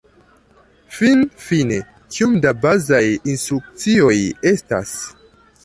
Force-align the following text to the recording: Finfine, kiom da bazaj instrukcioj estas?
Finfine, 0.99 1.77
kiom 2.17 2.33
da 2.47 2.55
bazaj 2.65 3.03
instrukcioj 3.35 4.17
estas? 4.57 4.97